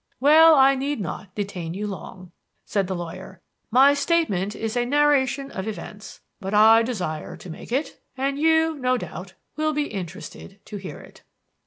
"Well, 0.19 0.55
I 0.55 0.73
need 0.73 0.99
not 0.99 1.35
detain 1.35 1.75
you 1.75 1.85
long," 1.85 2.31
said 2.65 2.87
the 2.87 2.95
lawyer. 2.95 3.39
"My 3.69 3.93
statement 3.93 4.55
is 4.55 4.75
a 4.75 4.83
narration 4.83 5.51
of 5.51 5.67
events. 5.67 6.21
But 6.39 6.55
I 6.55 6.81
desire 6.81 7.37
to 7.37 7.49
make 7.51 7.71
it, 7.71 8.01
and 8.17 8.39
you, 8.39 8.73
no 8.79 8.97
doubt, 8.97 9.35
will 9.57 9.73
be 9.73 9.89
interested 9.93 10.59
to 10.65 10.77
hear 10.77 10.99
it." 11.01 11.21